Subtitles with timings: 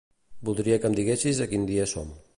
[0.49, 2.15] Voldria que em diguessis a quin dia som.